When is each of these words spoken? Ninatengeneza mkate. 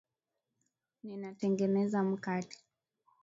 Ninatengeneza 1.03 2.03
mkate. 2.03 2.57